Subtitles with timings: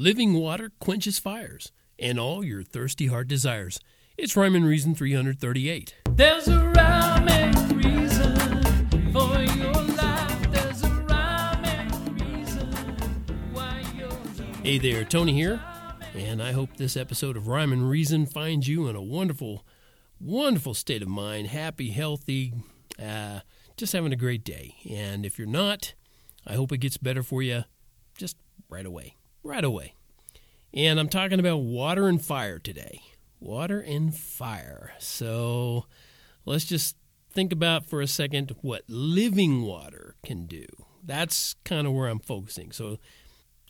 [0.00, 3.80] Living water quenches fires and all your thirsty heart desires.
[4.16, 5.92] It's Rhyme and Reason 338.
[6.10, 10.52] There's a rhyme and reason for your life.
[10.52, 12.72] There's a rhyme and reason
[13.52, 15.60] why you're Hey there, Tony here,
[16.14, 19.66] and I hope this episode of Rhyme and Reason finds you in a wonderful,
[20.20, 22.52] wonderful state of mind, happy, healthy,
[23.04, 23.40] uh,
[23.76, 24.76] just having a great day.
[24.88, 25.94] And if you're not,
[26.46, 27.64] I hope it gets better for you
[28.16, 28.36] just
[28.70, 29.17] right away.
[29.48, 29.94] Right away.
[30.74, 33.00] And I'm talking about water and fire today.
[33.40, 34.92] Water and fire.
[34.98, 35.86] So
[36.44, 36.98] let's just
[37.30, 40.66] think about for a second what living water can do.
[41.02, 42.72] That's kind of where I'm focusing.
[42.72, 42.98] So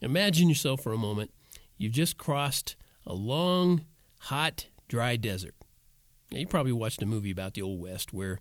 [0.00, 1.32] imagine yourself for a moment.
[1.76, 3.84] You've just crossed a long,
[4.20, 5.56] hot, dry desert.
[6.30, 8.38] Now, you probably watched a movie about the Old West where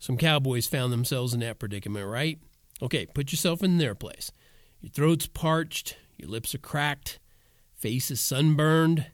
[0.00, 2.40] some cowboys found themselves in that predicament, right?
[2.82, 4.32] Okay, put yourself in their place.
[4.80, 7.18] Your throat's parched, your lips are cracked,
[7.74, 9.06] face is sunburned,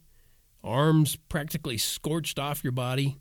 [0.62, 3.16] arms practically scorched off your body,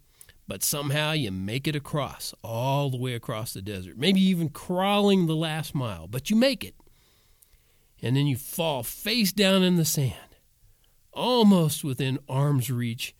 [0.45, 5.25] but somehow you make it across, all the way across the desert, maybe even crawling
[5.25, 6.75] the last mile, but you make it.
[8.01, 10.35] And then you fall face down in the sand,
[11.13, 13.15] almost within arm's reach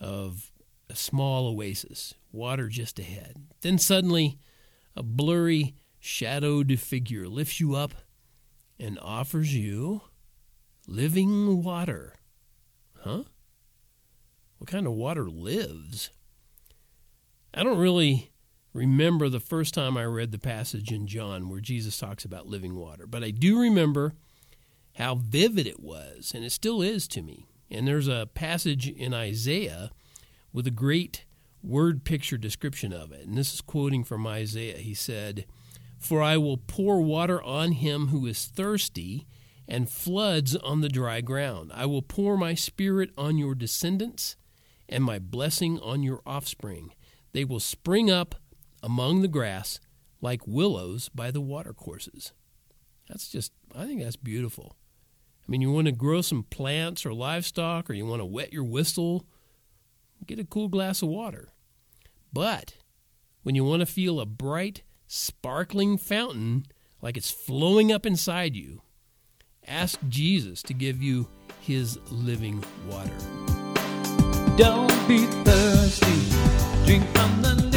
[0.00, 0.52] of
[0.88, 3.34] a small oasis, water just ahead.
[3.60, 4.38] Then suddenly,
[4.94, 7.94] a blurry, shadowed figure lifts you up
[8.78, 10.02] and offers you
[10.86, 12.14] living water.
[13.00, 13.24] Huh?
[14.58, 16.10] What kind of water lives?
[17.54, 18.30] I don't really
[18.72, 22.76] remember the first time I read the passage in John where Jesus talks about living
[22.76, 24.14] water, but I do remember
[24.96, 27.46] how vivid it was, and it still is to me.
[27.70, 29.90] And there's a passage in Isaiah
[30.52, 31.24] with a great
[31.62, 33.26] word picture description of it.
[33.26, 34.78] And this is quoting from Isaiah.
[34.78, 35.46] He said,
[35.98, 39.26] For I will pour water on him who is thirsty
[39.68, 41.70] and floods on the dry ground.
[41.74, 44.36] I will pour my spirit on your descendants
[44.88, 46.92] and my blessing on your offspring.
[47.32, 48.34] They will spring up
[48.82, 49.80] among the grass
[50.20, 52.32] like willows by the watercourses.
[53.08, 54.76] That's just, I think that's beautiful.
[55.46, 58.52] I mean, you want to grow some plants or livestock, or you want to wet
[58.52, 59.26] your whistle,
[60.26, 61.48] get a cool glass of water.
[62.32, 62.74] But
[63.42, 66.64] when you want to feel a bright, sparkling fountain
[67.00, 68.82] like it's flowing up inside you,
[69.66, 71.28] ask Jesus to give you
[71.60, 73.10] his living water.
[74.56, 76.86] Don't be thirsty.
[76.86, 77.71] Drink from the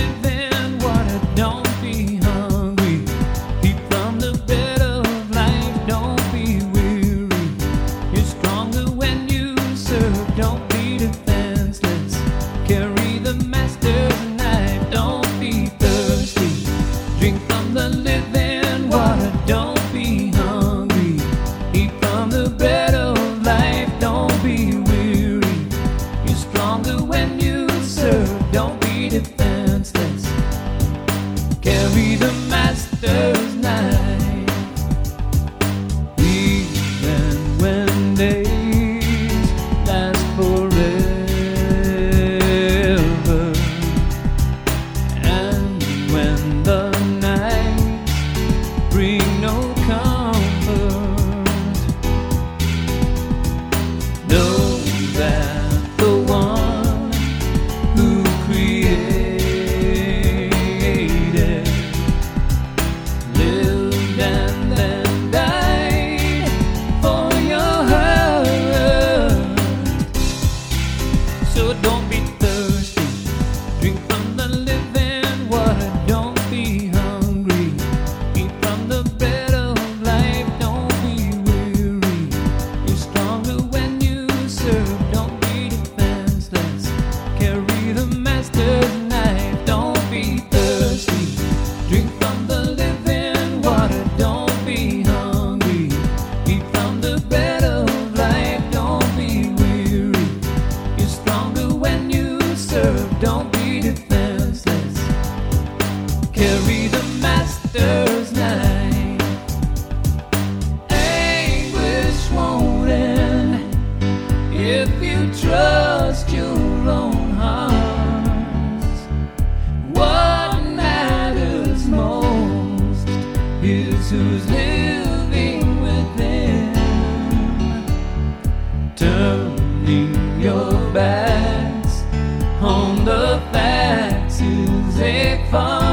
[133.36, 135.85] the facts is a farce.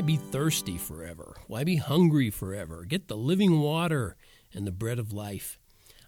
[0.00, 1.36] Why be thirsty forever?
[1.46, 2.86] Why be hungry forever?
[2.86, 4.16] Get the living water
[4.54, 5.58] and the bread of life.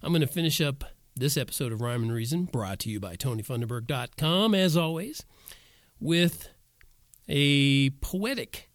[0.02, 0.82] I'm going to finish up
[1.14, 5.26] this episode of Rhyme and Reason, brought to you by TonyFunderberg.com, as always,
[6.00, 6.48] with
[7.28, 8.70] a poetic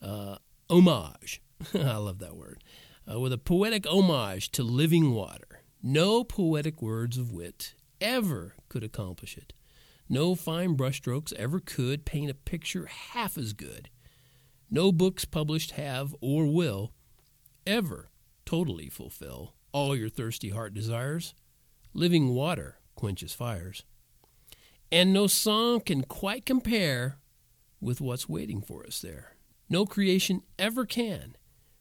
[0.00, 0.36] uh,
[0.70, 1.42] homage.
[1.74, 2.64] I love that word.
[3.06, 5.60] Uh, with a poetic homage to living water.
[5.82, 9.52] No poetic words of wit ever could accomplish it.
[10.08, 13.90] No fine brushstrokes ever could paint a picture half as good.
[14.70, 16.92] No books published have or will
[17.66, 18.10] ever
[18.44, 21.34] totally fulfill all your thirsty heart desires.
[21.92, 23.84] Living water quenches fires.
[24.90, 27.18] And no song can quite compare
[27.80, 29.36] with what's waiting for us there.
[29.68, 31.36] No creation ever can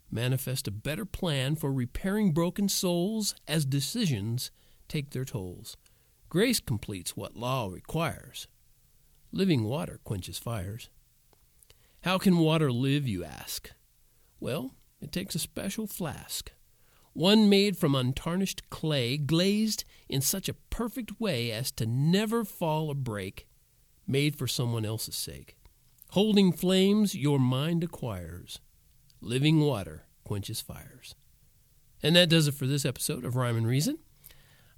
[0.10, 4.52] manifest a better plan for repairing broken souls as decisions
[4.88, 5.76] take their tolls.
[6.30, 8.48] Grace completes what law requires.
[9.32, 10.90] Living water quenches fires.
[12.04, 13.72] How can water live, you ask?
[14.42, 16.52] Well, it takes a special flask,
[17.14, 22.90] one made from untarnished clay, glazed in such a perfect way as to never fall
[22.90, 23.48] or break,
[24.06, 25.56] made for someone else's sake.
[26.10, 28.60] Holding flames your mind acquires.
[29.22, 31.16] Living water quenches fires.
[32.02, 33.98] And that does it for this episode of Rhyme and Reason.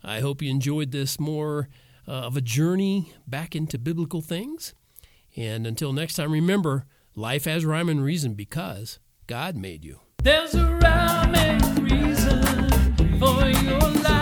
[0.04, 1.70] I hope you enjoyed this more
[2.08, 4.76] uh, of a journey back into biblical things.
[5.36, 6.86] And until next time, remember
[7.18, 10.02] Life has rhyme and reason because God made you.
[10.22, 14.15] There's a rhyme and reason for your life.